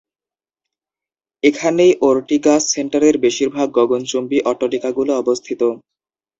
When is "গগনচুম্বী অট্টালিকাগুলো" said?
3.79-5.11